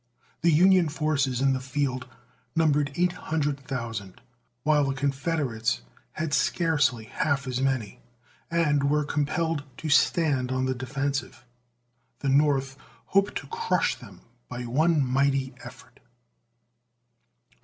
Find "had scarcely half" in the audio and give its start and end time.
6.13-7.45